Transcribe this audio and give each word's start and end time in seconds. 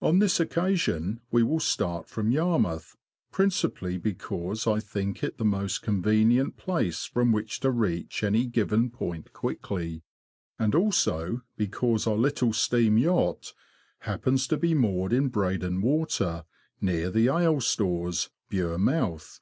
On 0.00 0.20
this 0.20 0.38
occasion 0.38 1.22
we 1.32 1.42
will 1.42 1.58
start 1.58 2.06
from 2.08 2.30
Yarmouth, 2.30 2.96
principally 3.32 3.98
because 3.98 4.64
I 4.64 4.78
think 4.78 5.24
it 5.24 5.38
the 5.38 5.44
most 5.44 5.82
convenient 5.82 6.56
place 6.56 7.04
from 7.04 7.32
which 7.32 7.58
to 7.66 7.72
reach 7.72 8.22
any 8.22 8.46
given 8.46 8.90
point 8.90 9.32
quickly. 9.32 10.04
M 10.60 10.70
YARMOUTH 10.70 10.70
TO 10.70 10.78
LOWESTOFT. 10.78 11.06
25 11.08 11.18
and 11.18 11.18
also 11.36 11.42
because 11.56 12.06
our 12.06 12.14
little 12.16 12.52
steam 12.52 12.96
yacht 12.96 13.52
happens 14.02 14.46
to 14.46 14.56
be 14.56 14.72
moored 14.72 15.12
in 15.12 15.28
Breydon 15.28 15.82
Water, 15.82 16.44
near 16.80 17.10
the 17.10 17.26
Ale 17.26 17.60
Stores, 17.60 18.30
Bure 18.48 18.78
Mouth. 18.78 19.40